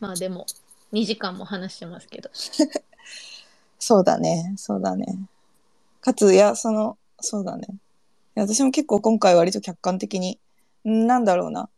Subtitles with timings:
[0.00, 0.46] まあでも、
[0.92, 2.30] 2時間も話してますけど。
[3.78, 5.06] そうだね、そうだね。
[6.00, 7.66] かつ、いや、その、そうだね。
[8.34, 10.38] 私も結構今回割と客観的に、
[10.84, 11.68] んなんだろうな。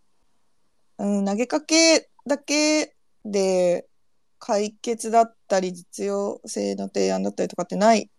[0.99, 3.87] うん、投げかけだけで
[4.39, 8.11] 解決だったり実用性の提案だったりとかってない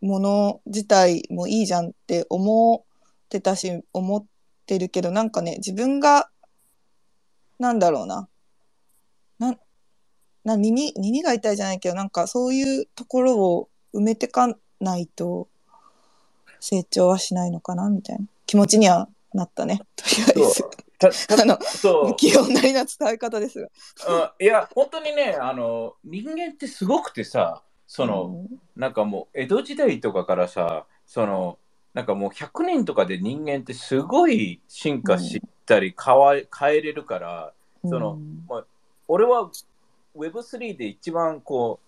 [0.00, 4.24] もの自体もいいじゃんって思ってたし思っ
[4.66, 6.30] てるけどなんかね自分が
[7.58, 8.28] なんだろうな
[9.38, 9.56] な
[10.44, 15.48] な耳耳が痛いじゃないけどなんかそういうところを埋めてかないと
[16.60, 18.24] 成長はしないのかなみたいな。
[18.46, 19.80] 気持ちにはなったね。
[19.96, 20.54] とりあえず。
[20.60, 20.70] そう。
[20.98, 22.06] たたあのそう。
[22.08, 23.68] 不器用なりな伝え方ですが。
[24.08, 31.58] うんいや、本当にね、あの、人間ってすごくてさ、その、なんかもう、江戸時代とかからさ、その、
[31.92, 37.52] なんかもう100年とかで人間ってすごい進化したり変わ変えれるから、
[37.84, 38.64] うん、そのうん
[39.08, 39.50] 俺は
[40.16, 41.80] Web3 で一番こ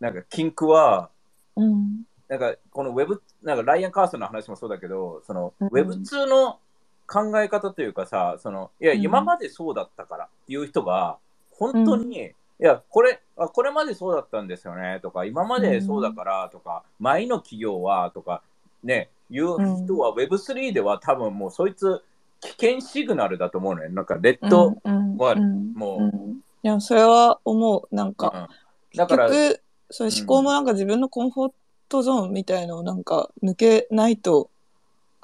[0.00, 1.10] う、なんか禁句は、
[1.56, 2.02] うん。
[2.28, 5.68] なんかこの Web、なんかライアン・カーソンの話もそうだけど、そのうん。
[5.68, 6.58] Web2 の
[7.06, 9.02] 考え方というかさ、そのいや、うん。
[9.02, 11.18] 今までそうだったからっていう人が、
[11.52, 18.42] 本当に、いや、これあ、これまでそうだったんですよねとか、今までそうだからとか、前の企業はとか、
[18.82, 22.02] ね、いう人は Web3 では多分もうそいつ
[22.40, 23.90] 危険シグナルだと思うのよ。
[23.90, 25.16] なんかレッド、うん。
[25.16, 25.72] はうん。
[25.74, 27.94] もううんいやそれは思う。
[27.94, 31.52] なんか、うんだから、結局そういう思考もなんか自分のコンフォー
[31.88, 34.50] トゾーンみたいのをなんか抜けないと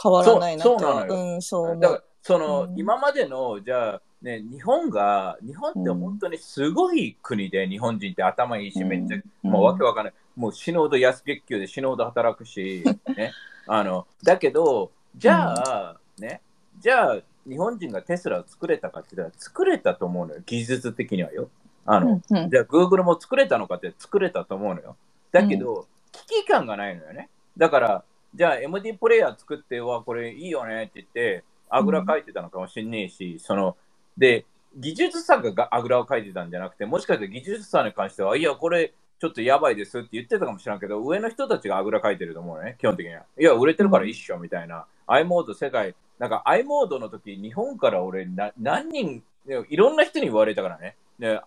[0.03, 0.69] 変わらないなって。
[0.69, 1.35] そうなのよ。
[1.35, 1.71] うんそう。
[1.71, 2.79] 思だからうその、うん。
[2.79, 8.89] 今までのじゃあね日本が日本って本当にすごい国で、日本人って頭いいし、うん。
[8.89, 9.51] めっちゃうん。
[9.51, 10.15] もうわけわかんない。
[10.37, 12.85] もう死ぬほど安月給で死ぬほど働くし
[13.17, 13.33] ね。
[13.67, 16.41] あのだけどじゃあ、ね。
[16.81, 17.19] じゃあ
[17.51, 21.51] 日本人がテスラを作れたかって言ったら作れたと思うのよ技術的にはよ
[21.85, 24.97] あの、うんうんじゃあ Google も作れたのかって作れたと思うのよ。
[25.33, 27.29] だけど、危機感がないのよね。
[27.57, 33.77] だから、じゃあ MD プレイヤー作ってはこれいいよねって言って、あぐらかいてたのかもしれねえし、その、
[34.17, 34.45] で、
[34.77, 43.25] 技術者があぐらをかいてたんじゃなくて、もしかして技術者に関しては、いや、これちょっとやばいですって言ってたかもしれんけど、上の人たちがあぐらかいてると思うね、基本的には。
[43.39, 44.87] いや、売れてるから一緒みたいな。
[45.07, 49.23] i モード世界、なんか i モードの時、日本から俺な、何人、
[49.71, 50.95] いろんな人に言われたからね。
[51.19, 51.41] ね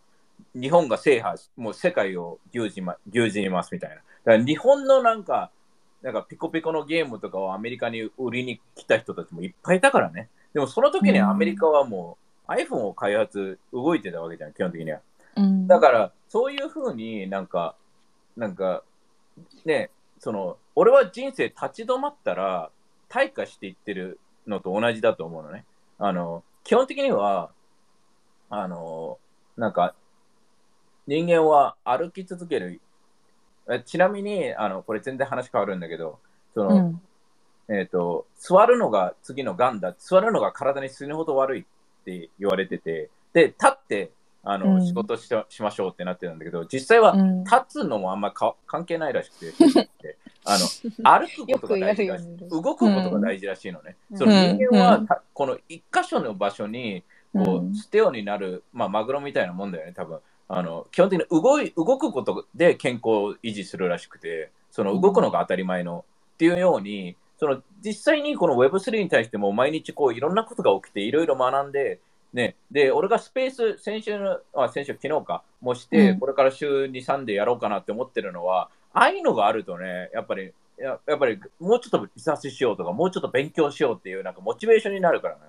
[0.55, 3.97] 日本が制覇し、もう世界を牛耳ま牛耳りますみたいな。
[3.97, 5.51] だから日本のなんか、
[6.01, 10.27] なんかピコピコのゲームとかをアメリカに売りに来た人たちもいっぱいいたからね。
[10.55, 12.17] でもその時にうんアメリカはも
[12.47, 15.01] う iPhone を開発動いてたわけじゃん、基本的には。
[15.37, 17.75] うんだからそういうふうになんか、
[18.35, 18.83] なんか、
[19.65, 22.71] ね、その、俺は人生立ち止まったら
[23.07, 25.65] 退化していってるのと同じだと思うのね。
[25.99, 27.51] あの、基本的には、
[28.49, 29.17] あの、
[29.57, 29.95] なんか、
[31.07, 32.79] 人間は歩き続ける。
[33.69, 36.19] えちなみに、あの、これ全然話変わるんだけど、
[36.53, 37.01] その、うん
[37.69, 39.95] えっ、と、座るのが次のがんだ。
[39.97, 41.63] 座るのが体に死ぬほど悪いっ
[42.03, 44.11] て言われてて、で、立って、
[44.43, 50.65] あの、うん仕事ししましょうってなってたんだけど、実際はうん立つのもあんまか関係ないらしくて、 あの、
[51.03, 52.49] 歩くことが大事らしい。
[52.49, 53.95] 動くことが大事らしいのね。
[54.11, 54.17] うん。
[54.17, 55.07] その人間は、うん。
[55.07, 57.71] たこの一箇所の場所に、こうん。
[57.71, 60.19] う、ステオになる、まあ、マグロみたいなもんだよね、多分。
[60.49, 66.05] あの、基本的に動い、動くことで健康を維持するらしくて、その動くのが当たり前の、
[66.35, 71.99] っていうように、その実際にこの Web3 に対しても毎日こういろんなことが起きていろいろ学んで、
[72.33, 76.19] ね、で、俺がスペース、先週の、あ、先週、昨日か、もして、うん。
[76.19, 85.41] これから週2、3でやろうかなって思ってるのは、ああいうのがあるとね、やっぱり、ややっぱりもうちょっとリサーチしようとか、もうちょっと勉強しようっていうなんかモチベーションになるからね。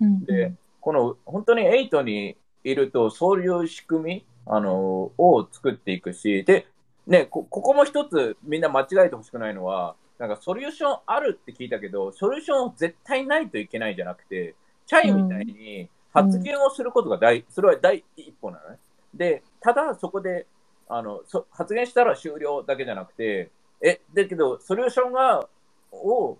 [0.00, 6.66] うんで、この本当に8にいると、そういう仕組みあのを作っていくし、で、
[7.06, 14.54] ねこ、ここも一つみんな間違えてほしくないのは、なんかソリューションあるって聞いたけど、ソリューション絶対ないといけないじゃなくて、
[14.86, 18.78] チャイみたいに発言をすることが大、それは第一歩なのね。
[19.14, 20.46] で、ただそこで
[20.90, 23.50] あのそ発言したら終了だけじゃなくて、
[23.80, 25.48] え、だけど、ソリューションが、
[25.92, 26.36] を、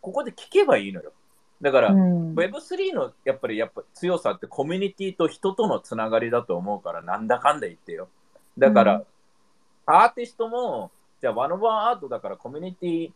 [0.00, 1.12] ここで聞けばいいのよ。
[1.60, 8.08] だから、うん Web3 のやっぱりやっぱ強さってコミュニティと人とのつながりだと思うからなんだかんだ言ってよ。
[8.56, 9.04] だから、うん
[9.86, 13.10] アーティストもじゃあワンオブワンアートだからコミュニティ、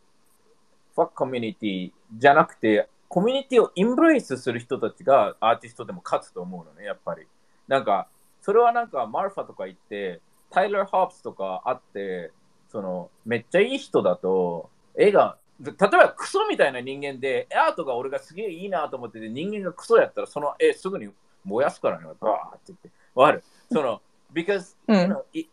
[0.95, 7.27] ファックコミュニティじゃなくてコミュニティをインブレイスする人たちがアーティストでも勝つと思うのね、やっぱり。
[7.69, 8.09] なんか、
[8.45, 10.21] それはなんかマルファとか行って、
[10.51, 12.31] タイラー・ホープスとかあって、
[12.69, 21.09] そのめっちゃいい人だと、絵が、例えばクソみたいな人間で、アートが俺がすげえいいなと思ってて、人間がクソやったら、その絵すぐに
[21.43, 22.91] 燃やすからね、バーって言って。
[23.15, 23.45] わかる？
[23.73, 24.03] その、
[24.35, 25.13] because う you ん。
[25.13, 25.47] know, you,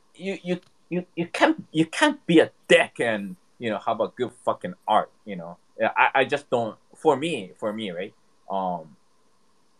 [0.43, 4.31] you, you, you, can't you can't be a dick and you know have a good
[4.45, 5.55] fucking art, you know?
[5.79, 8.11] I, I just don't for me, for me, right?
[8.49, 8.87] Um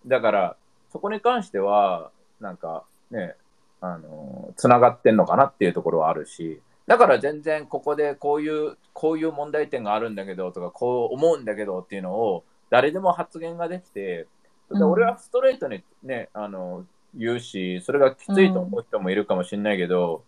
[0.08, 0.58] だから
[0.92, 3.36] そこに関してはなんかね、
[3.81, 14.28] あのつながってんのかなっていうところはあるし、だから全然ここでこういうこういう問題点があるんだけどとかこう思うんだけどっていうのを誰でも発言ができて、で
[14.72, 20.24] うん俺はストレートにね、あの言うし、それがきついと思う人もいるかもしれないけど、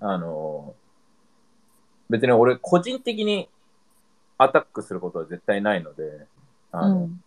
[0.00, 0.74] あの、
[2.08, 3.48] 別に俺個人的に
[4.38, 6.26] アタックすることは絶対ないので、
[6.70, 7.22] あのうん。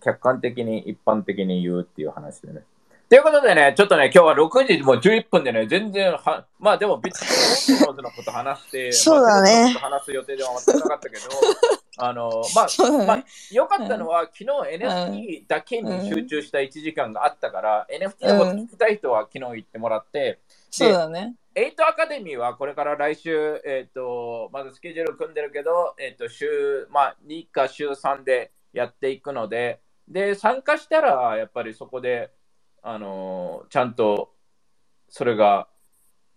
[0.00, 2.62] 客観的に一般的に言うっていう話でね。
[3.08, 11.22] ということでね、ちょっとね、今日は6時もう11分でね、全然は、まあでも別にオートのこと話して、そうだね話す予定では全くなかったけど、
[11.96, 13.06] あの、まあ、ね。
[13.06, 20.40] まあ、良かったのは、昨日 NFT だけに集中した1時間があったから、NFT のこと聞きたい人は昨日言ってもらって、
[20.70, 21.34] そうだね。
[21.54, 32.30] 8アカデミーはこれから来週、えっ、と、まずスケジュール組んでるけど、えっ、と、週、まあ、2か週3でやっていくので、で、参加したら、やっぱりそこで、
[32.88, 34.32] あのーちゃんと
[35.10, 35.68] それが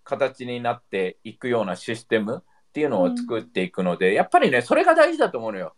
[0.04, 5.76] 形になっていくようなシステムっていうのを作っていくので、やっぱりね、それが大事だと思うのよ。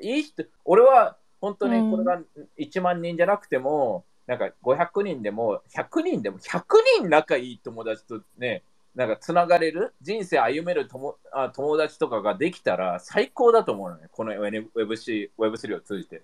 [0.00, 2.20] いい人、俺は本当にこれが
[2.58, 6.62] 1万人じゃなくても、なんか500人でも100人でも100
[7.00, 8.62] 人仲いい友達とね、
[8.94, 16.22] なんかつながれる人生歩める友あ友達とかができたら最高だと思うのね、この Web3, Web3 を通じて。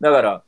[0.00, 0.42] だから、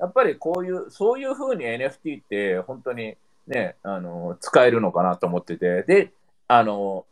[0.00, 3.16] やっぱりこういう、そういうふうに NFT って本当に
[3.46, 6.12] ね、あの、使えるのかなと思ってて、で、
[6.48, 7.04] あの、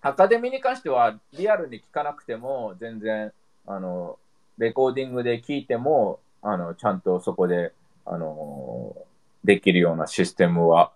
[0.00, 3.32] アカデミーに関してはリアルに聞かなくても全然、
[3.66, 4.18] あの、
[4.58, 7.72] レコーディングで聞いても、あの、ちゃんとそこで、
[8.04, 8.96] あの、
[9.44, 10.90] できるようなシステムは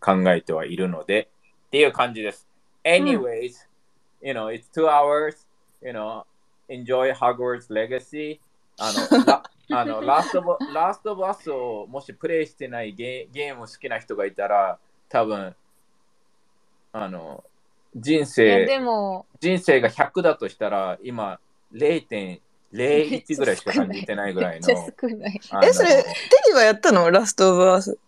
[0.00, 1.28] 考えてはいるので、
[1.68, 2.48] っていう感じです。
[2.84, 3.54] Anyways,
[4.20, 5.46] you know, it's two hours,
[5.80, 6.24] you know,
[6.68, 8.40] enjoy Hogwarts Legacy.
[8.78, 14.78] あの、 ラあのラストボラストバスをもしプレイしてないゲゲーム好きな人がいたら、
[15.08, 15.54] 多分、
[16.92, 17.44] あの、
[17.94, 21.38] 人いや生、でも、人生が100だとしたら、今、
[21.72, 22.40] 0.01
[23.36, 26.04] ぐらいしか感じてないぐらいのえ、それ、テ
[26.48, 27.10] リはやったの？
[27.10, 27.98] ラストオブアース。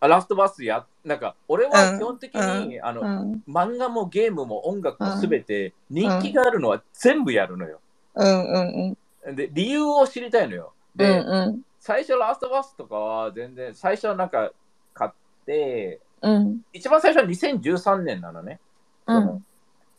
[0.00, 3.42] あラストバスや、なんか、俺は基本的に、あの、うん。
[3.48, 7.80] 漫画もゲームも音楽もすべて人気があるのは全部やるのよ。
[8.14, 8.96] うんうん
[9.26, 9.36] うん。
[9.36, 10.72] で、理由を知りたいのよ。
[10.96, 11.62] うで、んうん。
[11.80, 14.52] 最初ラストバスとかは全然、最初なんか
[14.94, 15.10] 買っ
[15.46, 16.60] て、うん。
[16.72, 18.60] 一番最初は2013年なのね。
[19.06, 19.44] うん。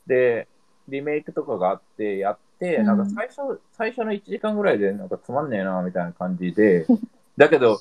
[0.08, 0.48] で、
[0.88, 6.86] リメイクとかがあって、やって、うんなんか最初、最初の1時間ぐらいで、なんかつまんねえな、みたいな感じで、
[7.38, 7.80] だけど、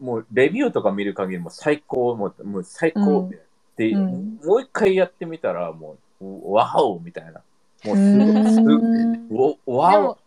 [0.00, 3.30] もうレビューとか見る限りもう最高、もうもう最高うん
[3.76, 7.42] で、うんもう一回やってみたら、もう、わおみたいな。
[7.84, 10.18] もうすごい、すごい、おわお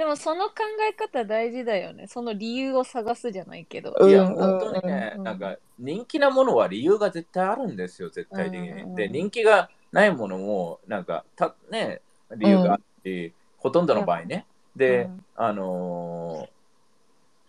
[0.00, 0.54] でも、その考
[0.90, 2.06] え方大事だよね。
[2.06, 3.94] その理由を探すじゃないけど。
[4.08, 8.70] いや、うん本当にね、うんなんか人気なものは理由が絶対あるんですよ、絶対的に。
[8.70, 12.00] うんで、人気がないものも、なんか、たね、
[12.34, 14.46] 理由があって、ほとんどの場合ね。
[14.74, 16.48] で、うんあのー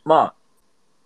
[0.04, 0.34] まあ、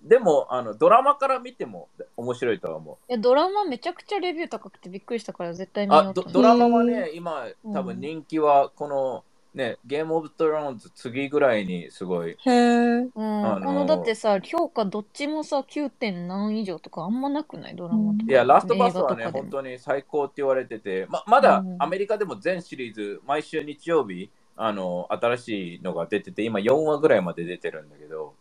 [0.02, 5.90] でもあの、ドラマから見ても面白いとは思いやドラマめちゃくちゃレビュー高くてびっくりしたから絶対う。
[5.90, 6.34] 見よあドうと思う。
[6.34, 9.24] ドラマはね、今、うん多分人気は、この、
[9.56, 13.10] ね、ゲームオブトローンズ次ぐらいにすごい、へえ。
[13.16, 15.90] うんあのーこのだってさ、評価どっちもさ、9.
[15.90, 17.76] 点何以上とかあんまなくない？
[17.76, 18.26] ドラマとか。
[18.28, 28.34] いや、ラストバスはね、本当に最高って言われてて、ままだうんアメリカでも全シリーズ、毎週日曜日、あの、新しいのが出てて、今4話ぐらいまで出てるんだけど、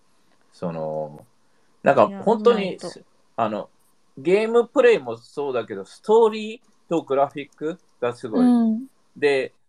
[0.53, 1.25] その、
[1.83, 2.79] なんか本当に
[3.37, 3.69] あの、
[4.19, 8.47] ゲームプレイもそうだけど、ストーリーとグラフィックがすごい。
[8.47, 8.87] うん。
[9.17, 9.64] で、お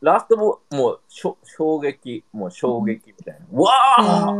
[0.00, 3.60] ラストももうしょ衝撃、もう衝撃みたいな。
[3.60, 4.32] わあ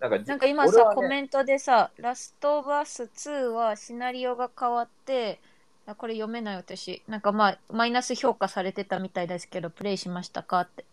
[0.00, 5.38] なんかなんか今さ、コメントでさ、ラストオブアス2はシナリオが変わって、
[5.86, 7.02] あこれ読めない私。
[7.08, 10.84] なんかまあ、マイナス評価されてたみたいですけど、プレイしましたかって。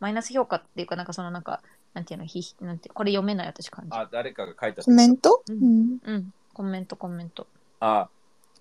[0.00, 1.60] マイナス評価っていうか、なんかそのなんか、
[1.92, 3.90] なんていうの、ひなんてこれ読めない私感じ。
[3.92, 4.82] あ、誰かが書いた。
[4.82, 5.42] コメント？
[5.48, 5.58] ううん
[5.96, 6.00] ん。
[6.02, 7.46] うん、コメントコメント。
[7.80, 8.08] あ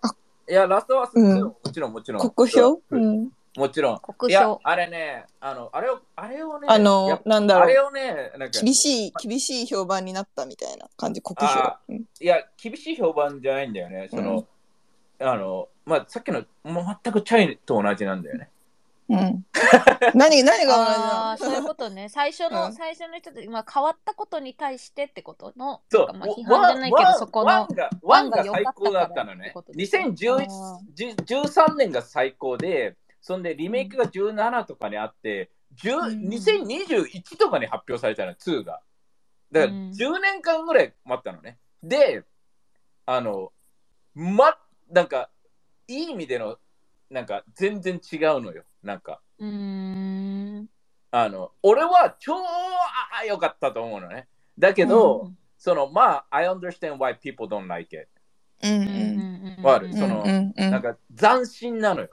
[0.02, 0.10] あ
[0.50, 2.30] いや、ラストバス、うんもちろん、もちろん。
[2.32, 3.30] 国評ううんん。
[3.58, 4.00] もちろん。
[4.00, 4.60] 国いや評、。
[4.64, 7.64] あれね、あの、あれを、あれをね、あの、なんだろう。
[7.64, 11.80] あれをね、なんか、厳しい、厳しい評判になったみたいな感じ、国評あ。
[11.88, 14.08] うんいや、厳しい評判じゃないんだよね。
[14.10, 14.46] その、
[15.20, 18.50] あの、まあ、さっきの、もう全くチャイと同じなんだよね。
[19.08, 19.46] うん。
[20.16, 22.10] 何、何が同じあそういうことね。
[22.10, 27.68] 最初の、うん最初の人で、まあ変わったことに対してってことの、そうまあ批判じゃないけど、そこのワン。
[27.76, 29.74] がワンが最高だったのねからってこと。
[29.74, 32.96] ですねあ2013年が最高で、
[33.26, 35.50] そんでリメイクが17とかにあって、
[35.84, 38.82] 10うん2021とかに発表されたの、2が。
[39.52, 41.58] だからうん10年間ぐらい待ったのね。
[41.82, 42.24] で、
[43.08, 43.52] あの、
[44.14, 44.56] ま、
[44.92, 45.32] なんか、
[45.88, 46.60] いい意味での、
[47.10, 48.64] なんか全然違うのよ。
[48.84, 50.70] なんか、うーん。
[51.10, 54.28] あの、俺は超あ良かったと思うのね。
[54.60, 58.08] だけど、うんその、まあ、I understand why people don't like it。
[58.62, 59.64] うんうんうん。
[59.64, 59.88] わかる？
[59.88, 60.24] うんその
[60.58, 62.10] なんか斬新なのよ。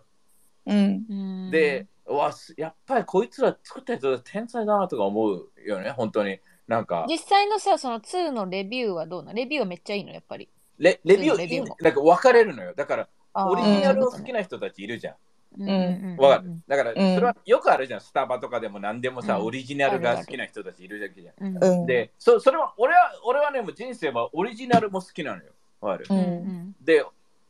[0.66, 1.04] うん。
[1.08, 1.14] う
[1.48, 6.38] んで、うわすやっぱりこいつら作った人天才だなとか思うよね、本当に。
[6.66, 9.34] なんか、実際のさ、その2のレビューはどうなの？
[9.34, 10.48] レビューはめっちゃいいの、やっぱり。
[10.78, 12.72] レレビューレビューもなんか分かれるのよ。
[12.74, 15.14] だから、オリジナルを好きな人たちいるじゃん。
[15.14, 15.18] こ
[15.58, 16.62] とねわかる？
[16.66, 18.00] だから、うんそれはよくあるじゃん。
[18.00, 21.46] スタバとかでも何でもさ、うんオリジナルが好きな人たちいるだけじゃん。
[21.46, 21.86] うんうんうん。
[21.86, 25.50] で、そそれは、俺は、俺はね、もう人生はオリジナルも好きなのよ。
[25.80, 26.06] わかる？
[26.08, 26.14] う。
[26.14, 27.04] うんんで、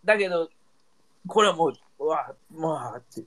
[0.05, 0.49] だけど、
[1.29, 3.25] これはもう、うわ、まあ、ってっ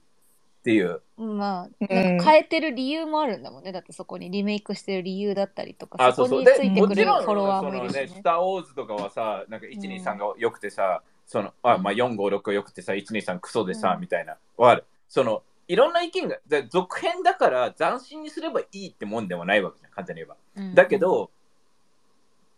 [0.66, 1.00] ていう。
[1.16, 3.70] うんまあ、変えてる理由もあるんだもんね。
[3.70, 6.44] だってそこにリメイクしてる理由だったりとか、あ、そそうそう。
[6.44, 8.22] で、こについてくるフォロワーもいそのね、るしねス。
[8.24, 14.36] ター・ウォーズとかはさ、なんか123が良くてさ、その、あ、まあ4、5、6が良くてさ、123クソでさ、うんみたいな。
[14.56, 14.84] わかる。
[15.08, 20.36] その、いろんな意見が、で続編だから斬新にすればいいってもんでもないわけじゃん、簡単に言えば。
[20.56, 21.30] うんだけ、ど、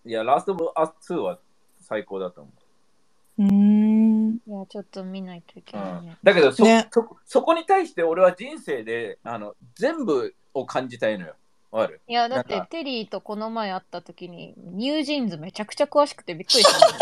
[0.06, 1.38] いや、ラスト・オブ・アス2は
[1.80, 2.50] 最高だと思
[3.38, 3.42] う。
[3.42, 3.97] うん。
[4.46, 6.12] いや、ちょっと見ないといけないね。
[6.12, 6.18] ん、。
[6.22, 6.88] だけどそ、ね。
[6.90, 11.34] そ、そこに対して俺は人生であの全部を感じたいのよ。
[11.70, 12.00] わかる？
[12.08, 16.88] いや、だってテリーとこの前会った時に、ニュージーンズめちゃくちゃ詳しくてびっくりした。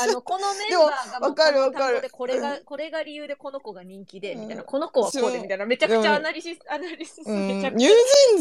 [0.00, 2.08] あの、このメンバーがもうわかるこのわかる。
[2.10, 4.40] これがう、これが理由でこの子が人気で、うん。
[4.42, 5.32] みたいな、この子はこう。
[5.32, 7.90] で、みたいな、めちゃくちゃアナリシス、アナリシスうん、めちゃくニュー。
[7.90, 7.96] ジ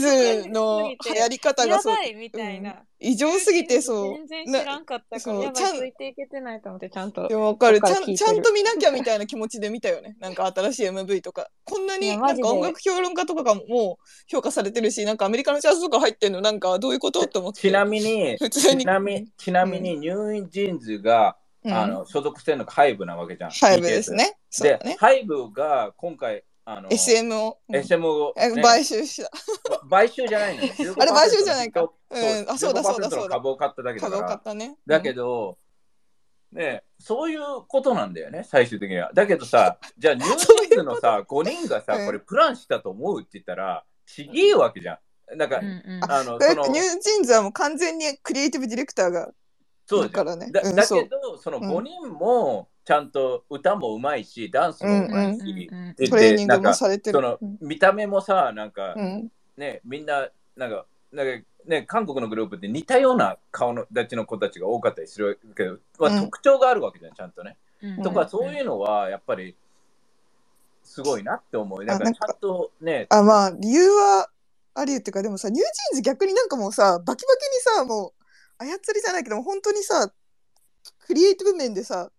[0.05, 1.93] ーンズの流行り方がそう。
[1.93, 2.83] やばいみたいな。
[3.00, 4.13] 異常すぎてそう。
[4.27, 7.27] 全然知らなんかったから、そうちゃんやばい、ついていけてないと思って、ちゃんと。
[7.27, 7.36] で。
[7.36, 7.80] もわかる。
[7.80, 10.16] ちゃんちゃんと見なきゃみたいな気持ちで見たよね。
[10.20, 11.50] なんか新しい MV とか。
[11.63, 17.22] こんな いになんか音楽評論家とかがもう評価されてるしなんかアメリカのチャートとか入ってんのなんかどういうこと？
[17.22, 17.62] って思って。
[17.62, 18.82] ちなみに、 普通に。
[18.82, 21.74] ちなみに、ちなみにニュージーンズが、うん。
[21.74, 23.51] あの所属してるのがハイブなわけじゃん。
[23.51, 24.13] ハイブです。
[24.13, 24.38] ね。
[24.50, 24.96] そうでだ、ね。
[25.00, 29.31] ハイブが今回、あの SM を、うん SM を、えね買収した。
[29.89, 30.63] 買収じゃないの？
[30.83, 30.95] よ。
[31.00, 31.89] あれ買収じゃないか。
[32.12, 33.29] 15%うんあそうだそうだそうだ。
[33.29, 34.27] 15%の株を買っただけだ株を。
[34.27, 34.77] 買ったね。
[34.86, 35.57] だけど、
[36.51, 39.12] ね、そういうことなんだよね、最終的には。
[39.13, 42.05] だけどさ、 じゃあニュージーンズのさ、5人がさ、うん。
[42.05, 45.00] これプランしたと思うって言ったら、ちげえわけじゃ
[45.33, 45.38] ん。
[45.38, 46.12] なんか、うんうん。
[46.12, 49.31] あの、ニュージーンズはもう完全にクリエイティブディレクターが
[49.86, 55.96] そうだからねだだけど、その5人もちゃんと歌もうまいし、ダンスもうまいし、うんうんうん。
[55.96, 57.17] でトレーニングもなんかされてる。
[57.17, 57.58] そのうん。
[57.60, 59.32] 見た目もさ、なんか、うん。
[59.58, 67.58] ね、みんな、なんか、なんかね、韓国のグループって似たような顔の立ちの子たちが多かったりするけど、まあうん特徴があるわけじゃん、ちゃんとね。
[67.82, 68.03] うん。
[68.03, 69.53] とか、そういうのはやっぱり
[70.82, 71.84] すごいなって思う。
[71.84, 74.29] だからちゃんとね、あまあ理由は
[74.75, 78.13] ありっていうかでもさニュージーンズ逆になんかもうさバキバキにさも
[78.60, 80.10] う操りじゃないけど本当にさ
[81.06, 82.10] クリエイティブ面でさ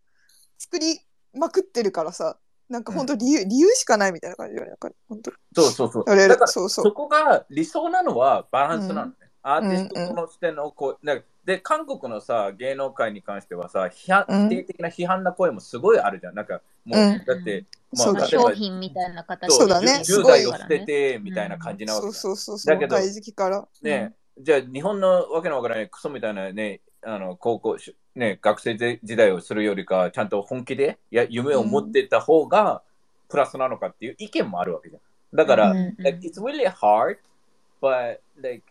[0.58, 1.00] 作り
[1.34, 2.36] まくってるからさ
[2.68, 4.76] なんか本当理由、理由しかないみたいな感じだよね
[5.08, 5.32] 本当。
[5.54, 6.04] そうそうそう。
[6.04, 6.84] だからそうそう。
[6.84, 9.12] そこが理想なのはバランスなのね。
[9.42, 14.12] アーティスうんトの視点のこう、なんかで、韓国のさ、芸能界に関してはさ、否
[14.50, 16.34] 定的な批判な声もすごいあるじゃん。
[16.34, 17.24] なんか、もう、うん。
[17.24, 17.64] だって、
[17.96, 20.00] まあ商品みたいな形そうだね。
[20.00, 22.20] 10すごい代を捨ててみたいな感じなわけそうじゃん。
[22.20, 23.66] そうそうそうだけど若い時期から。
[23.80, 32.82] ね、じゃあ日本のわけのわからないクソみたいなね、あの高校し、ね、学生時代をするよりか、ちゃんと本気でや夢を持ってた方が
[33.28, 35.36] プラスなのかっていう意見もあるわけじゃん。
[35.36, 37.18] だから、うんうん like, it's really hard,
[37.80, 38.62] but like,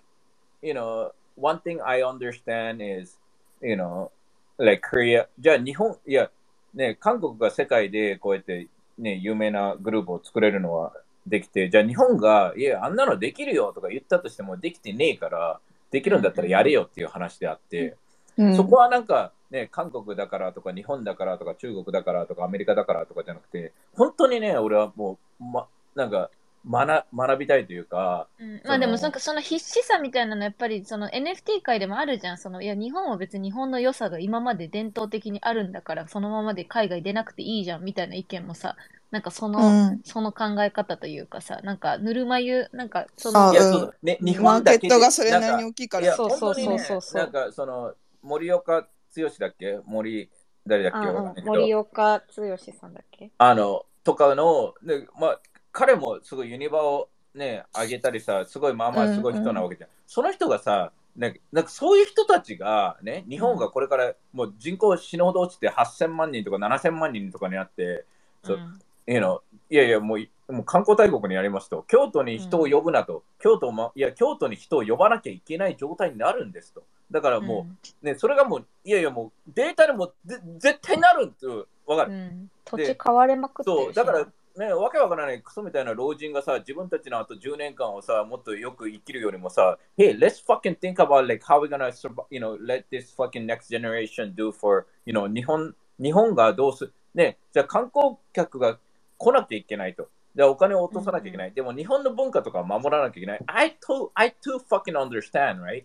[0.61, 3.17] you know, one thing I understand is,
[3.61, 4.09] you know,
[4.57, 6.29] like Korea, じゃあ日本、いや、
[6.73, 8.67] ね、韓国が世界でこうやって
[8.97, 10.93] ね、有名なグループを作れるのは
[11.27, 15.59] できて、じゃあ日本が、いや、あんなのできるよとか言ったとしてもできてねえから、
[15.91, 17.95] できるんだったらやれよっていう話であって、
[18.37, 18.55] うん。
[18.55, 26.29] そこはなんか、ね、韓国だからとか日本だからとか中国だからとかアメリカだからとかじゃなくて、本当にね、俺はもう、ま、なんか
[26.69, 28.61] 学、学びたいというか、うん。
[28.65, 32.37] まあでもなんかその必死さみたいなのやっぱりその NFT 界でもあるじゃん。
[32.37, 38.75] そのいや日本は別に日本の良さが今まで伝統的にあるんだからそのままで海外出なくていいじゃんみたいな意見もさ、
[39.11, 40.01] なんかその、うん。
[40.03, 46.13] その考え方というかさ、なんかぬるま湯、なんかそあのいや、うんそうね、日マーケ本だけでットがそれなりに大きいから。
[46.15, 47.01] そう本当にねそう。
[47.01, 47.93] そうそうなんかその
[48.27, 48.81] 森岡
[49.15, 49.79] 剛だっけ？
[49.85, 50.29] 森
[50.67, 50.97] 誰だっけ？
[50.97, 53.31] あわかんないけ森岡剛さんだっけ？
[53.37, 55.39] あのとかの、ねまあ、
[55.71, 59.89] 彼もすごいユニバをね、上げたりさ、すごいまあまあすごい人なわけじゃん。
[60.07, 68.05] その人がさ、なんかなんかそういう人たちが、ね、日本がこれからもう人口死ぬほど落ちて8000万人とか7000万人とかになって、
[68.43, 68.79] そううん。
[69.09, 76.83] いやいやいやもういもう観光大国になりますと、京都に人を呼ぶなと、京都もいや京都に人を呼ばなきゃいけない状態になるんですと。
[77.11, 77.67] だからも
[78.03, 81.45] う、ね、それがもう、いやいやもうデータでもぜ絶対なるって
[81.85, 82.11] わかる？
[82.11, 84.25] うん土地買われまくってそう、だから、
[84.57, 93.69] ね、わけわからないクソみたいな老人がさ、自分たちのあと10年間をさ、もっとよく生きるよりもさ、Hey, let's fucking think about like how we're gonna, survive, you know, let this fucking next
[93.69, 98.77] generation do for, you know, 日本、日本がどうすね、じゃあ観光客が
[99.17, 100.09] 来なきゃいけないと。
[100.37, 101.51] でお金を落とさなきゃいけない。
[101.51, 103.39] でも日本の文化とかを守らなきゃいけない。
[103.47, 105.83] I too, I too fucking understand, right?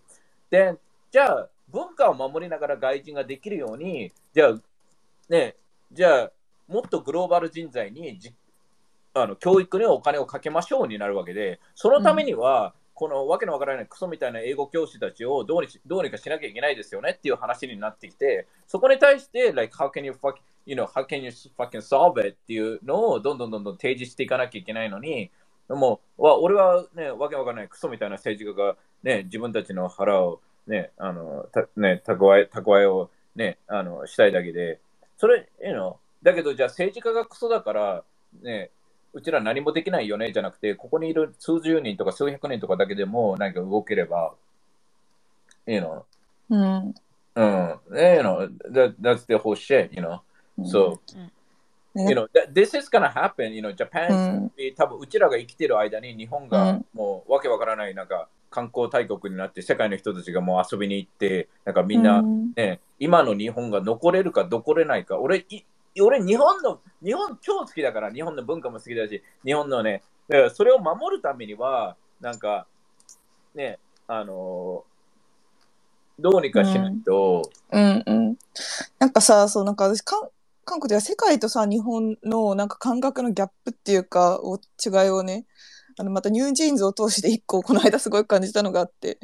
[0.51, 0.77] で、
[1.11, 4.55] じゃあ文化を守りながら外人ができるように、じゃあ、
[5.27, 5.55] ね、
[5.91, 6.31] じゃあ、
[6.67, 8.31] もっとグローバル人材にじ
[9.15, 22.29] あの教育にお金をかけましょうになるわけで、そのためには、このわけのわからないクソみたいな英語教師たちをどうにしどうにかしなきゃいけないですよねっていう話になってきて、そこに対して、like, how can you fuck, you know, how can you fucking solve it?
[22.29, 25.31] っていうのをどんどんどんどん提示していかなきゃいけないのに、
[25.69, 34.79] もう、わ俺はね、わけわからないクソみたいな政治家がね、自分たちの腹をね、あの、たね、蓄え、蓄えをね、あの、したいだけで、
[35.17, 38.03] それ、you know だけど、じゃあ政治家がクソだから、
[38.41, 38.71] ね、
[39.13, 44.33] うちら何もできないよねじゃなくて、ここにいる数十人とか数百人とかだけでも何か動ければ、
[45.67, 46.03] you know,
[46.49, 46.95] うん。
[47.35, 50.19] うん、you know, that, that's the whole shit, you know.
[50.61, 50.99] So,
[51.95, 52.05] ね。
[52.09, 54.13] You know, that, this is gonna happen, you know, Japan, う
[54.45, 54.51] ん。
[54.75, 56.85] 多分うちらが生きてる間に日本うがん。
[56.93, 62.53] もうわけわからないなんか観光大国になって世界の人たちがもう遊びに行って、なんかみんな、うん。
[62.55, 65.63] ね、今の日本が残れるか残れないか、俺、い
[66.01, 72.65] 俺日本の、日本超好きだから、日本の文化も好きだし、日本のね、だからそれを守るためには、なんか、
[73.53, 74.83] ね、あの
[76.19, 78.03] どうにかしないと、うん。
[78.05, 78.37] うん。
[78.99, 80.29] なんかさ、そう、なんか私、韓
[80.65, 85.45] 韓国では世界とさ、日本のなんか感覚のギャップっていうか、お違いをね、
[85.97, 89.19] あの、またニュージーンズを通して一個、この間すごい感じたのがあって、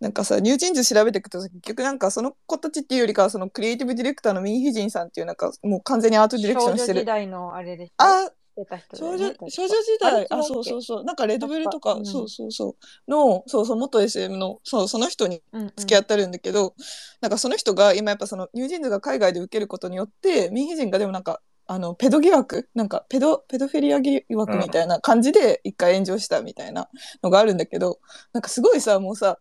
[0.00, 7.00] なんかさ、ニュージーンズ調べていくとさ、結局なんかその子たちっていうよりかは、そのクリエイティブディレクターのミン・ヒジンさんっていうなんか、もう完全にアートディレクションしてる。
[7.00, 11.04] 少女時代のあれでしょあ、出た人だ少女少女時代あそうそうそう。
[11.04, 12.06] なんかレッドベルとか、うん。
[12.06, 12.76] そうそうそ
[13.08, 13.10] う。
[13.10, 15.72] のそうそう元 SM のそうその人にうんうん。
[15.76, 16.74] 付き合ってるんだけど、
[17.20, 22.68] なんかその人が今やっぱそのニュージーンズが海外で受けることによってミンヒ人がでもなんかあのペド疑惑？
[22.74, 26.88] なんかペドペドフィリア疑惑みたいな感じで一回炎上したみたいな
[27.22, 28.00] のがあるんだけど
[28.32, 29.38] なんかすごいさもうさ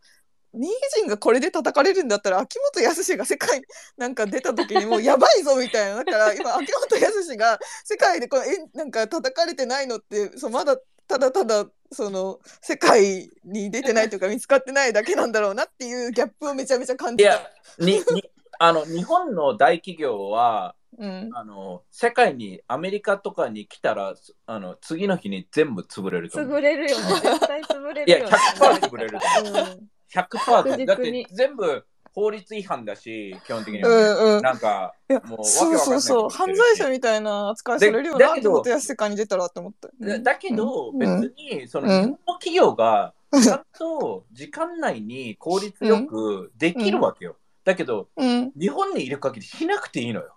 [0.54, 3.66] ミンヒ人がこれで叩かれるんだったら秋元康が世界に
[3.98, 17.32] なんか出た時にもうやばいぞみたいなだから今秋元康が世界でこのえなんか叩かれてないのってそうまだただただその世界に出てないというか見つかってないだけなんだろうなっていうギャップをめちゃめちゃ感じた。
[17.32, 18.24] いや、にに
[18.60, 24.16] あの日本の大企業は うん、あの世界にアメリカとかに来たら
[24.48, 26.58] あの次の日に全部潰れると思う。
[26.58, 27.06] 潰れるよね。
[27.22, 28.36] 絶対潰れいや、るよね。
[28.58, 29.72] 100%潰れると思う。
[29.72, 30.86] うん100%確実に。
[30.86, 33.98] だって全部法律違反だし、基本的にうは。
[33.98, 34.42] ね、んうん。
[34.42, 34.94] なんか
[35.26, 36.30] もうそうそうそう。
[36.30, 39.90] 犯罪者みたいな扱いされるよなってでだけどことや世界に出たらって思った。
[40.00, 40.98] だだけど、うん。
[40.98, 42.02] 別にそのうん。
[42.02, 47.36] 日本の企業がちゃんと時間内に効率よくできるわけよ。
[47.64, 50.36] だけど、うん、日本にいる限りしなくていいのよ。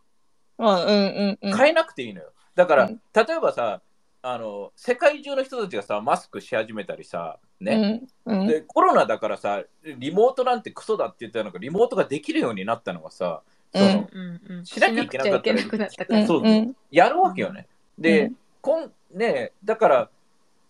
[0.58, 1.56] まあうんうんうん。
[1.56, 2.32] 変えなくていいのよ。
[2.54, 3.00] だから、うん。
[3.14, 3.80] 例えばさ
[4.22, 8.46] あの、世界中の人たちがさ、マスクし始めたりさ、ね、うんうん。
[8.46, 13.42] でコロナだからさ、リモートなんてクソだって言ったのが、リモートができるようになったのはさ、
[13.74, 14.66] そのうんうんうん。
[14.66, 16.76] しなきゃいけなかったらそううん。
[16.90, 17.66] やるわけよね。
[17.98, 18.36] で、うん。
[18.60, 20.10] こんね、だから、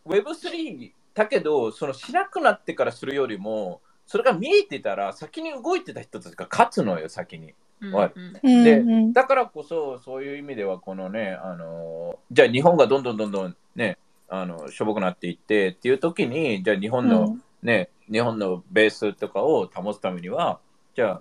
[0.06, 7.54] Web3 だけど、そのしなくなってからするよりも、それが見えてたら、先に動いてた人たちが勝つのよ、先に。
[7.82, 8.64] うんはいうんうん。
[8.64, 20.58] でうんだからこそ、そういう意味では、このね、あのじゃあ日本がどんどんどんどんね、あのしょぼくなっていってっていう時に、じゃあ日本の、ね、日本のベースとかを保つためには、
[20.94, 21.18] じゃあ、っ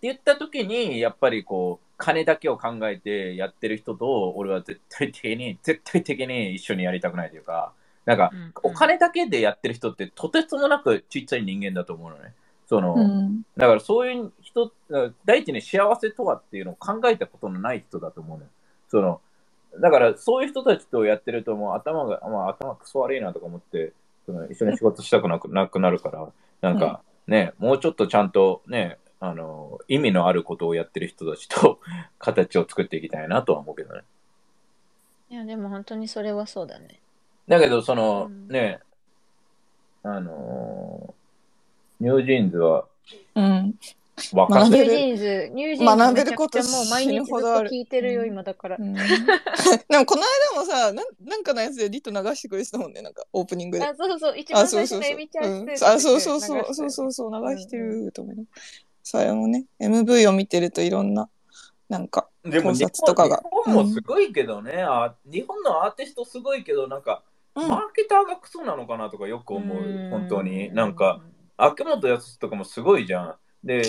[0.00, 7.72] て言った時に、やっぱりこう、金だけを考えてやってる人と、俺は絶対的に、絶対的に一緒にやりたくないというか、
[8.04, 8.52] なんか、うん。
[8.62, 12.34] お金だけでやってる人ってとてつもなくちっちゃい人間だと思うのね。
[12.66, 13.42] その、うん。
[13.56, 14.32] だからそういう
[14.66, 18.50] 人、第一に幸せとはっていうのを考えたことのない人だと思うのよ。
[18.88, 19.20] その、
[19.80, 23.92] だからそういう人たちとやってるともう頭が、まあ頭クソ悪いなとか思って、
[24.26, 26.28] その一緒に仕事したくなく なくなるから、
[26.60, 31.80] なんかね、もうちょっとちゃんとね、あの、意味のあることをやってる人たちと
[32.18, 34.02] 形を作っていきたいなとは思うけどね。
[35.30, 37.00] いや、でも本当にそれはそうだね。
[37.46, 38.80] だけど、その、うんね、
[40.02, 41.18] あのー
[42.00, 42.84] ニュージーンズは
[43.34, 43.74] うん。
[44.32, 44.86] 若学べる。
[44.86, 48.76] ニュージーンズ、ニュージーンズ学べることゃもう毎日ずっと聞いてるよ、今だから。
[48.78, 48.94] うん。
[49.88, 50.22] でもこの
[50.54, 53.84] 間もさなんなんかのやつでリット流してくれてたもんねなんかオープニングで。
[53.84, 57.48] あ、そうそう、一あ番そうそうそう、最初のエミちゃんあそうそうそう流してそうそうそう。
[57.50, 58.42] 流してうんると思いな
[59.02, 61.30] それもね MV を見てるといろんな
[61.88, 63.38] なんか考でも日本察とかが。
[63.38, 67.22] 日本もすごいけどね、あ日本のアーティストすごいけど、なんか、
[67.54, 67.68] うん。
[67.68, 70.10] マーケターがクソなのかなとかよく思う、うん。
[70.10, 70.72] 本当に。
[70.74, 71.20] なんか、、
[71.56, 73.34] 秋元康とかもすごいじゃん。
[73.64, 73.82] で、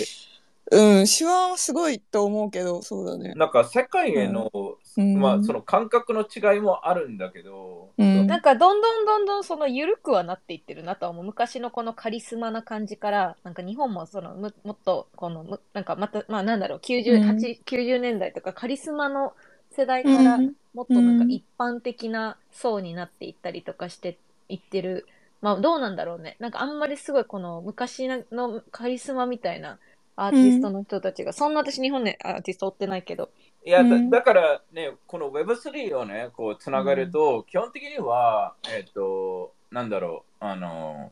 [0.72, 3.34] うん手腕はすごいと思うけどそうだね。
[3.34, 4.50] なんか世界への、
[4.96, 5.20] うん。
[5.20, 8.26] まあ、その感覚の違いもあるんだけど、うん。
[8.28, 11.24] なんかどんどんどんどんその緩くはなっていってるなとは思う。
[11.24, 17.22] 昔のこのカリスマな感じからなんか日本もそのむもっとこのむなんかまたまあなんだろう90、うん。
[17.22, 19.34] 8 90年代とかカリスマの
[19.72, 20.52] 世代からうん。
[20.72, 25.06] もっとなんかうん一般的な層になっていったりとかしていってる
[25.40, 26.36] まあどうなんだろうね。
[26.38, 29.78] なんかあんまりすごいこの昔のカリスマみたいな
[30.16, 33.30] アーティストの人たちが、そんな私日本でアーティスト追ってないけど。
[33.64, 34.10] いや、だうん。
[34.10, 41.10] だからね、この Web3 をね、こう、つながると、基本的には、えっ、と、なんだろう、あの、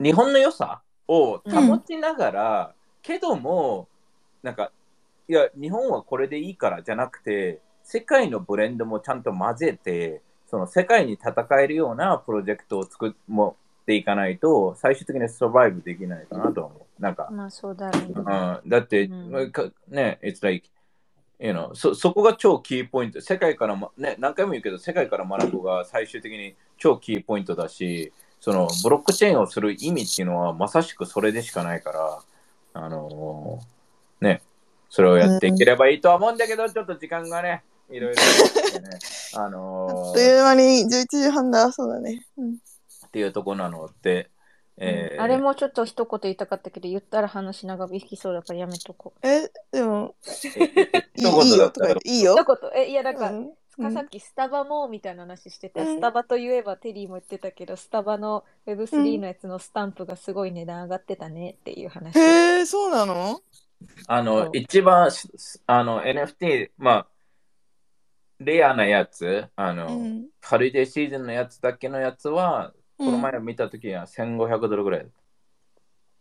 [0.00, 3.88] 日本の良さを保ちながら、けども、
[4.42, 4.72] なんか、
[5.28, 10.20] いや、日本はこれでいいからじゃなくて、世界のブレンドもちゃんと混ぜて、
[10.52, 17.02] その世界に戦えるようなプロジェクトを作っ持っていかないと、最終的にサバイブできないかなと思う。
[17.02, 20.68] なんか、まあそうだろうねうん、だって、うんかね、it's like,
[21.40, 23.22] you know, そそこが超キーポイント。
[23.22, 32.18] 世界からも、ね、何回も言うけど、世界から学ぶが最終的に超キーポイントだし、そのブロックチェーンをする意味っていうのはまさしくそれでしかないから、
[32.74, 34.42] あのーね、
[34.90, 37.62] それをやっていければいいとは思うんだけど、ちょっと時間がね、
[37.92, 38.88] いろいろあってね、
[39.34, 41.70] ああのーっという間に11時半だ。
[41.72, 42.52] そうだね、うん。
[42.52, 44.30] っていうところなので、
[44.78, 49.28] えーあれもちょっと一言言いたかったけど言ったら話長引きそうだからやめとこう。
[49.28, 50.14] えでも
[50.56, 50.72] え
[51.16, 52.36] いい一言いいよとだったいいよ。
[52.36, 52.82] 一言。
[52.82, 53.50] えいやなんか、うん。
[53.74, 55.96] かさっきスタバもみたいな話してて、うん。
[55.96, 63.40] スタバといえばテリーも言ってたけどスタバの Web3 のやつのスタンプがすごい値段上がってたねっていう話、へえそうなの？
[64.06, 65.10] あの一番
[65.66, 67.06] あの、NFT、まあ、
[68.44, 70.28] レアなやつ、あの、うん。
[70.40, 73.06] ハリデーシーズンのやつだけのやつは、うん。
[73.06, 75.06] この前見たときは1500ドルぐらい。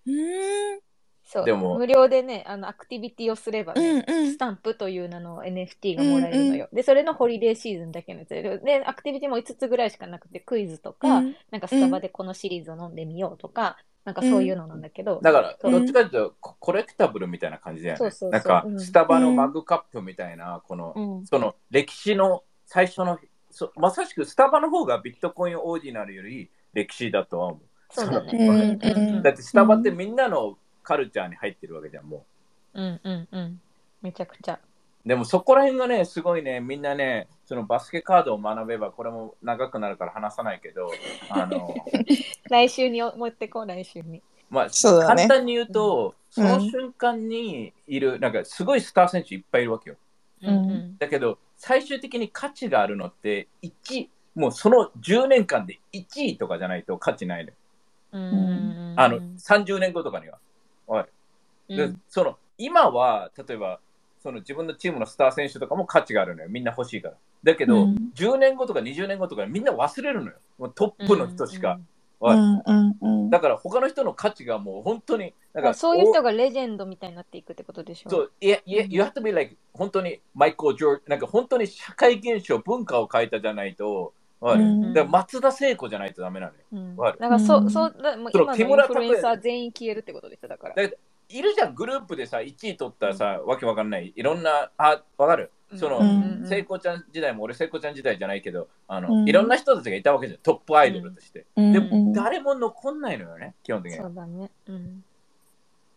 [0.08, 0.80] うん。
[1.24, 1.46] そう。
[1.46, 4.32] でも無料でねあのアクティビティをすればうね、んうん。
[4.32, 8.30] スタンプという名の NFT がもらえるのよ、でそれのホリデーシーズンだけのやつ。
[8.30, 11.36] ででアクティビティも5つぐらいしかなくてクイズとか、うん。
[11.52, 17.98] なんかスタバでこのシリーズを飲んでみようとか、なんかそういうのなんだけど、だから、どっちかというと、ココレクタブルみたいな感じだよね。
[18.00, 23.20] そうそうそうなんかう、んスタバのマグカップみたいな、この、うんその歴史の最初の、
[23.52, 27.62] そまさしくスタバの方がビットコインオーディナルより歴史だとは思う。
[27.92, 28.80] そうだね。
[29.22, 32.26] だってスタバってみんなのカルチャーに入ってるわけじゃん、も
[32.74, 32.82] う。
[32.82, 33.62] うんうんうん。
[34.02, 34.60] めちゃくちゃ。
[35.06, 40.90] でもそこら辺がね、すごいね、みんなね、そのバスケカードを学べば、これも長くなるから話さないけど、
[41.30, 41.76] あの、
[42.50, 44.22] 来週に持ってこう、来週に。
[44.50, 49.98] まあ、そうだね簡単に言うと、うんその瞬間にいる、なんかすごいスター選手いっぱいいるわけよ。
[50.44, 57.56] うんだけど、最終的に価値があるのって、1、もうその10年間で1位とかじゃないと価値ないのよ。
[58.14, 60.40] うんうんあの、30年後とかには。
[60.88, 61.04] おい
[61.68, 63.82] でうんその今は例えば
[64.22, 66.50] その自分のチームのスター選手とかも価値があるのよ。
[66.50, 67.16] みんな欲しいから。
[67.44, 68.12] だけど、うん。
[68.16, 70.38] 10年後とか20年後とかみんな忘れるのよ。
[70.60, 71.80] もうトップの人しか、
[72.20, 72.36] おい。
[72.36, 72.62] うん。
[72.66, 72.98] うん。
[73.02, 73.30] うん。
[73.32, 86.60] だから他の人の価値がもう本当になんかそういう人ががレジェンドみたいになっていくってことでしょそういやいやうん you have to be like 本当にマイクル・ジョーなんか本当に社会現象文化を変えたじゃないと、だから松田聖子じゃないとダメなのよ。
[86.72, 86.96] うん。
[86.98, 90.76] わかるなんかそうそう、だもう今のインフルエンサー全員消えるってことでしょ、だから。
[90.76, 90.96] だ
[91.34, 95.52] いるじゃんグループでさ1位取ったさ、わけわかんないいろんなあわかる？
[95.78, 99.30] その、うん聖子ちゃん時代も俺聖子ちゃん時代じゃないけどあの、うん。
[99.30, 100.40] いろんな人たちがいたわけじゃん。
[100.42, 101.72] トップアイドルとして、うん。
[101.72, 103.98] でも誰も残んないのよね基本的に。
[104.00, 104.52] そうだね。
[104.68, 105.04] うん。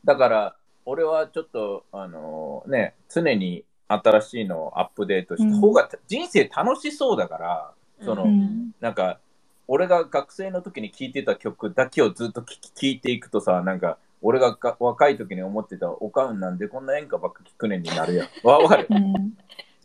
[0.04, 7.70] だから俺はちょっとあのね常に新しいのをアップデートした方が人生楽しそうだから、
[8.02, 8.70] その、うん。
[8.80, 9.18] なんか
[9.66, 18.28] 俺が学生の時に聴いてた曲だけをずっと聴いていくとさなんか俺がが若い時に思ってたおかんなんでこんな演歌ばっか聴くねんになるやん。
[18.42, 18.86] わ わかる？
[18.90, 18.98] うん。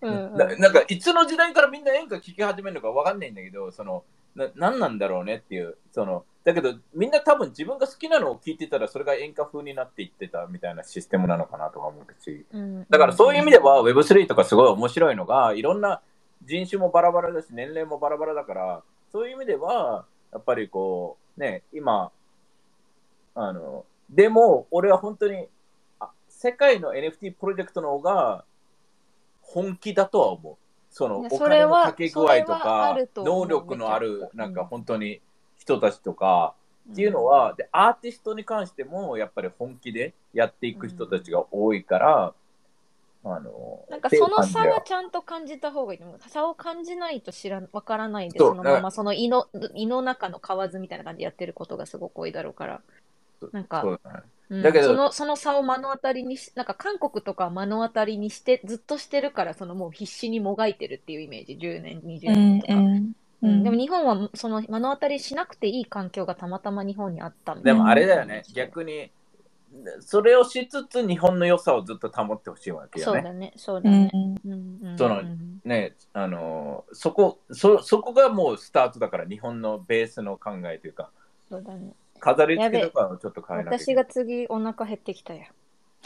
[0.02, 4.04] うんななんかいつの時代からみんな演歌聴き始めるのかわかんないんだけどその
[4.36, 12.46] な何なんだろうねっていうそのだけどみんな多分自分が好きなのを聴いてたらそれが演歌風になっていってたみたいなシステムなのかなとか思うし。
[12.54, 12.86] うん。
[12.90, 16.02] だからそういう意味では Web3 とかすごい面白いのがいろんな
[16.46, 22.12] 人種もバラバラだし、年齢もバラバラだから、そういう意味では、やっぱりこう、ね、今、
[23.36, 25.48] あの、でも、俺は本当に、
[26.00, 28.46] あ世界の NFT プロジェクトの方が
[29.42, 30.56] 本気だとは思う。
[30.92, 35.22] そのお金のかけ具合とかと能力のあるなんかうん本当に
[35.60, 36.56] 人たちとか、
[36.92, 42.34] っていうのは、で、アーティストに関しても、やっぱり本気でやっていく人たちが多いから、
[43.24, 46.20] あの、なんかその差はちゃんと感じた方がいいと思う。
[46.30, 52.82] 差を感じないと知らん、わからないで、そのままその胃の、胃の中の蛙みたいな感じでやってることがすごく多いだろうから。
[53.52, 54.00] なんかそう
[54.58, 62.74] んだけどそのその差を目の当たりにし、なんか韓国とかは目の当たりにして、ずっとしてるから、そのもう必死にもがいてるっていうイメージ、10年、20年とか。
[62.74, 62.88] うん
[63.42, 68.44] うんでも日本はその目の当たりしなくていい環境がたまたま日本にあったでもあれだよね。
[68.54, 69.12] 逆に、
[70.02, 73.22] それをしつつ日本の良さをずっと保ってほしいわけよね。
[73.22, 74.04] そうだね、そうだうん。
[74.04, 74.12] ね。
[74.46, 74.98] うんうん。
[74.98, 81.10] そのうんね、あのそこそ、そこがもうスタートだから、日本のベースの考えというか、
[81.50, 81.94] そうだね。
[82.20, 85.46] 飾り付けとかをちょっと変えなきゃい私けないが次お腹減ってきたよ。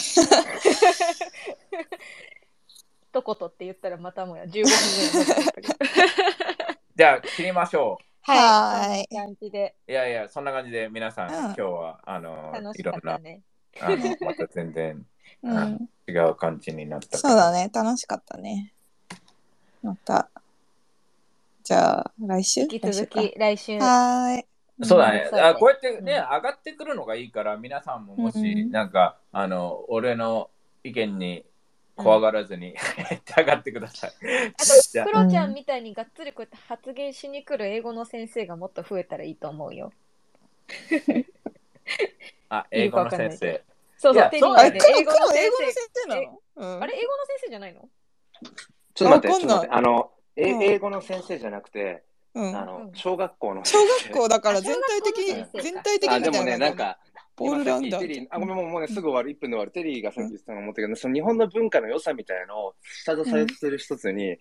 [3.14, 5.74] 一言って言ったらまたもや15分ぐらいになったけど。
[6.96, 9.92] じゃあ、切りましょはーいこんな感じでう。
[9.92, 13.20] いやいや、そんな感じで皆さん、うん今日はあの楽しいろんな。
[13.82, 15.06] あのまた全然
[15.42, 18.74] うん違う感じになったからそうだね、楽しかったね。
[19.82, 20.30] また、
[21.64, 22.62] じゃあ、来週？
[22.62, 23.78] 引き続来週かき来週。
[23.80, 24.46] はーい。
[24.82, 25.30] そうだね。
[25.32, 25.40] うん。
[25.40, 26.36] あこうやってね、うん。
[26.36, 30.50] 上がってくるのがいいから、皆さんももし、うんなんか、あの、俺の
[30.84, 31.46] 意見に
[31.96, 32.76] 怖がらずに、
[33.38, 34.12] 上がってください。
[34.12, 39.92] あと、クロちゃんみたいにがっつりこうやって発言しに来る英語の先生がもっと増えたらいいと思うよ。
[42.50, 43.64] あ、あ 英語の先生。
[43.98, 44.40] そうそう、テで。
[44.42, 46.02] 黒英語の先英語の先生。
[46.02, 46.42] 生なの？
[46.56, 46.84] うん。
[46.84, 47.90] あれ、英語の先生じゃないの？
[48.94, 49.60] ちょっと待って、わかんない。
[49.60, 49.76] ちょっと待って。
[49.76, 50.64] あの、えうん。
[50.64, 52.04] 英語の先生じゃなくて、
[52.36, 52.56] うん。
[52.56, 52.92] あのう、ん。
[52.94, 53.66] 小学校の。
[53.66, 53.78] 小。
[54.06, 57.00] 学校だから全体的に全体的あ、にでもね、なんか、か、
[57.38, 59.72] オールラウンダーあ、ごめん、もうもうね、すぐ終わる、1分で終わる。
[59.72, 64.38] テリーがさっき言ってたの思ったけど、その日本の文化の良さみたいのを下支えしてる一つに、やっ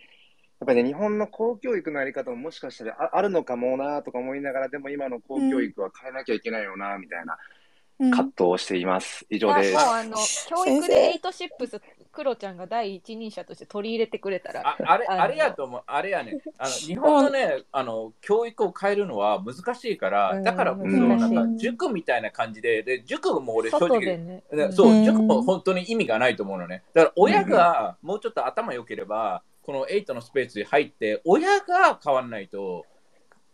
[0.66, 7.34] ぱりね、日本の公教育のやり方ももしかしたらああるのかもなとか思いながら、でも今の公教育は変えなきゃいけないよな、みたいな。
[7.34, 7.61] うん
[8.10, 9.24] 葛藤をしています。
[9.30, 9.78] 以上です。
[9.78, 10.16] あの、
[10.48, 14.66] 教育でエイトシップス、クロちゃんが第一人者として取り入れてくれたら。
[14.66, 24.42] ああれあれやと思う、あれやね、あの 日本のね、あの教育を変えるのは難しいから、うんだからこそ、なんか塾みたいな感じで、で塾も俺正外直、でね。
[24.50, 26.82] でそうう、ん塾も本当に意味がないと思うのね。
[26.92, 32.84] だから親がもうちょっと頭良ければ、この8のスペースに入って、親が変わんないと、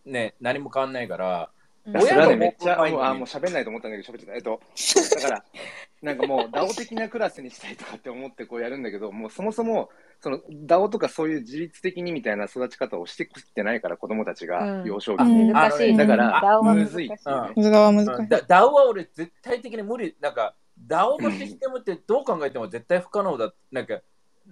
[0.07, 1.51] ね、何も変わんないから、
[1.87, 4.35] 親がめっちゃ、あ、もう喋んないと思ったんだけど、喋っちゃった。
[4.35, 4.61] えっと、
[5.17, 5.45] だから、
[6.03, 15.53] なんかもう、ダオ的なクラスにしたいとかって思ってこうやるんだけど、もうそもそも、その、ダオとかそういう自律的にみたいな育ち方をしてきてないから、子供たちがうん幼少期あに。
[15.53, 15.99] 難しいね。
[15.99, 17.63] だからむずいっていうね。
[17.63, 18.15] それは難しい。
[18.15, 20.17] うんだ DAO は俺絶対的に無理。
[20.21, 20.55] なんか
[20.87, 23.53] DAO のシステムってどう考えても絶対不可能だ。
[23.73, 24.01] なんか、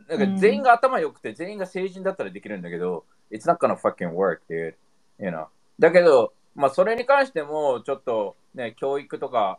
[0.08, 4.74] なんか全員が頭良くて全員が成人だったらできるんだけど、It's not gonna fucking work, dude.
[5.18, 5.46] You know?
[5.78, 9.58] だけど、まあそれに関してもちょっとね、教育とか、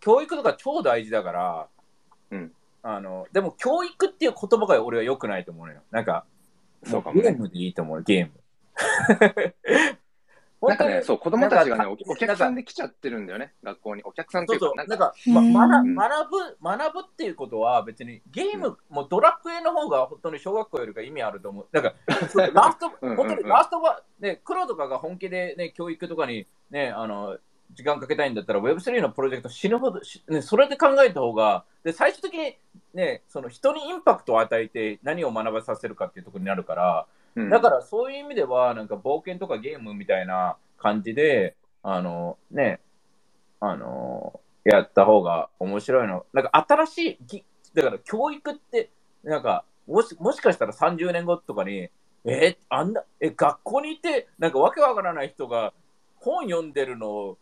[0.00, 1.68] 教育とか超大事だから、
[2.30, 5.80] うんあの、でも教育っていう言葉が俺は良くないと思うのよ。
[5.90, 6.24] なんか、
[6.84, 8.32] そうかもねゲームでいいと思う、ゲーム。
[10.68, 14.02] なんかね、そう、子供たちがね、おお客さんで来ちゃってるんだよね、学校に。
[14.04, 15.44] お客さんっていうなんか、か、ま、う
[15.84, 21.66] ん学ぶ、学ぶっていうことは別にゲーム、もうドラクエの方が本当に小学校よりか意味あると思う。
[21.72, 21.94] なんか、
[22.52, 27.38] ラスト、本当にラストは、ね、黒とかが本気でね、教育とかにね、あの、
[27.72, 32.56] 時間かけたいんだったら Web3 のプロジェクト死ぬほど、しね、それで考えた方が、で、最終的に
[32.94, 37.50] ね、その人にインパクトを与えて何を学ばさせるかっていうところになるから、うん。
[37.50, 42.80] だからそういう意味では、なんか冒険とかゲームみたいな感じで、あのね、
[43.60, 46.26] あのやった方が面白いの。
[46.32, 48.90] なんか新しいぎ、だから教育って、
[49.22, 51.88] なんかもしもしかしたら30年後とかに、
[52.24, 55.72] えあんな、え、学校にいて、なんかわけわからない人が
[56.16, 57.38] 本読んでるのを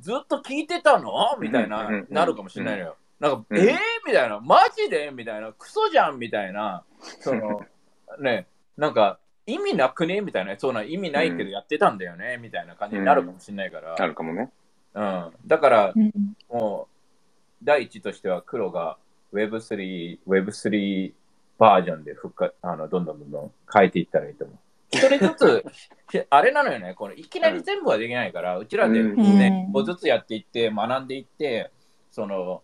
[0.00, 1.36] ずっと聞いてたの？
[1.40, 2.96] みたいななるかもしれないのよ。
[3.20, 3.58] なんか、うん。
[3.58, 3.76] えー？
[4.06, 5.10] みたいな、マジで？
[5.10, 6.18] みたいな、クソじゃん？
[6.18, 6.84] みたいな、
[7.20, 7.60] その、
[8.20, 8.46] ね、
[8.76, 10.20] なんか、意味なくね？
[10.20, 14.50] みたいな、そうな意味ないけどやってたんだよね、みたいな感じになるかもしれないから、あるかもね。
[14.94, 15.32] うん。
[15.46, 16.12] だから、うん。
[16.48, 18.96] もう、第一としては黒が
[19.32, 21.12] Web3、Web3
[21.58, 24.58] バージョンで復活、あの、どんどんどんどん変えていったらいいと思う。
[24.92, 25.64] 一人ずつ、
[26.10, 29.38] ひ あれなのよね、このいきなり全部はできないから、うちらでうん。
[29.38, 29.84] ね、うん。
[29.84, 31.70] ずつやっていって、学んでいって、
[32.10, 32.62] その、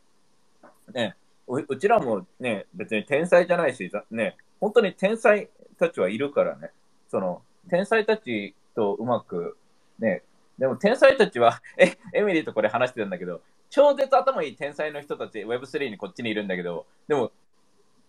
[0.92, 5.49] ね、ううちらもね、別に天才じゃないし、ざね、本当に天才、
[5.81, 6.71] たちはいるからね。
[7.09, 9.57] その、天才たちとうまく、
[9.99, 10.23] ね、
[10.59, 17.33] でも天才たちは、 え、エミリーとこれ話してたんだけど、超絶頭いい天才の人たち、Web3 にこっちにいるんだけど、でも、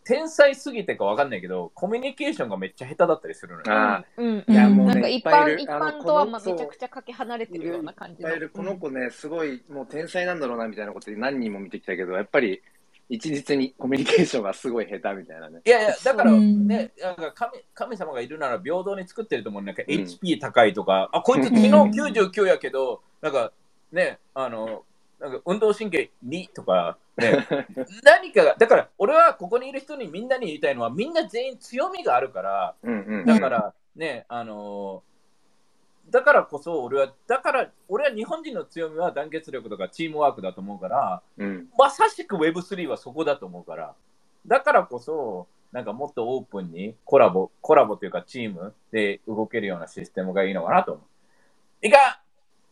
[0.03, 3.65] 天才すぎてかわかんないけど、コミュニケーションがめっちゃ下手だったりするのよ。
[3.67, 8.29] あうんいやもうなんか一般、一般とはまあめちゃくちゃかけ離れてるような感じの。
[8.49, 12.63] この子ね、すごいもう天才なんだろうなみたいなこと何人も見てきたけど、やっぱり
[13.11, 15.59] 一律にコミュニケーションがすごい下手みたいなね。
[15.65, 19.61] いやいや、だからうんね、なんか神神様がいるなら平等に作ってると思う。
[19.61, 23.51] なんかうん HP 高いとか、あ、こいつ昨日99やけど、なんか
[23.91, 24.83] ね、あの、
[25.19, 27.45] なんか運動神経2とか、ね、
[28.01, 33.25] 何かが、だから俺はここにいる人にみんなに言いたいのは、みんな全員強みがあるから、うんうん。
[33.25, 35.03] だからね、あの
[36.11, 41.67] だからこそ俺は、だから俺は日本人の強みは団結力とかチームワークだと思うから、うん。
[41.77, 43.95] まさしく Web3 はそこだと思うから、
[44.45, 51.01] だからこそ、なんかもっとオープンにコラボ、コラボというかチームで動けるようなシステムがいいのかなと思
[51.81, 51.87] う。
[51.87, 51.99] いかん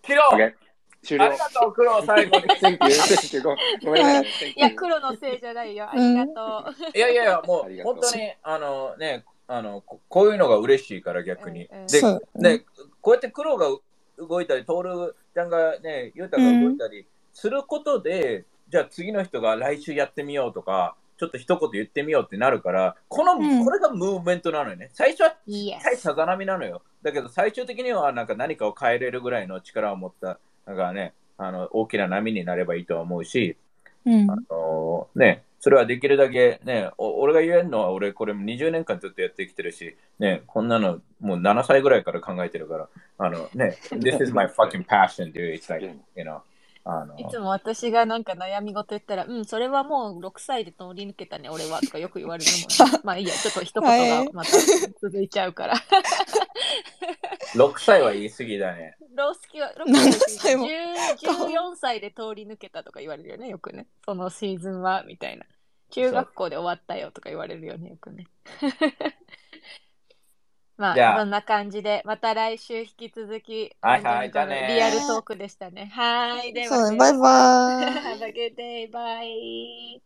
[0.06, 0.54] キロ OK
[1.02, 1.38] 終了あり。
[1.38, 2.44] がとう、クロ最後に。
[3.42, 4.52] ごごめんなさい。
[4.52, 5.90] いや、黒のせいじゃないよ。
[5.90, 6.98] ありがとう。
[6.98, 11.66] いやいやいや、もう本当に、あのね、あのここういうのが嬉しいから逆に。
[11.66, 12.60] うんうんでそうで、
[13.02, 13.68] こうやって黒が
[14.18, 24.90] 動いたり、トールちゃんがね、ユータが動いたりすることで、じゃあ次の人が来週やってみようとか、ちょっと一言言ってみようってなるから、この、うんこれがムーブメントなのよね。
[24.94, 25.36] 最初は。
[25.98, 26.84] さざ波なのよ。
[27.02, 33.58] だけど最終的にはなんか何かを変えれるぐらいの力を持った、なんかね、あの大きな波になればいいとは思うし、
[34.06, 45.54] うんあのね、それはできるだけね、お俺が言えるのは俺これ20年間ずっとやってきてるし、ね、こんなのもう7歳ぐらいから考えてるから、あのね、 This is my fucking passion, dude.
[45.54, 46.42] It's like, you know,
[46.90, 53.00] あのいつも私がなんか悩み事言ったら、うん、それはもう6歳で通り抜けたね、俺はとかよく言われるもん、ね。
[53.04, 54.52] まあいいや、ちょっと一言がまた
[55.02, 55.76] 続いちゃうから。
[57.56, 58.98] 6歳は言い過ぎだね。
[59.16, 63.88] ロースキは6 7歳歳も14歳で通り抜けたとか言われるよね、よくね。
[64.06, 65.46] そのシーズンは、みたいな。
[65.92, 68.28] 中学校で終わったよとか言われるよね、よくね。
[70.80, 75.88] まじゃああ、そんな感じで、また来週引き続き、はいはい本当にこのじゃあねリアルトークでしたね。
[75.88, 76.54] はい。
[76.54, 78.00] では、そうね、バイバイ。
[78.18, 78.88] Have a good day.
[78.92, 80.02] Bye.